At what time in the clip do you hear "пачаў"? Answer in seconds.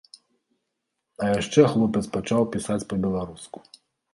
2.17-2.49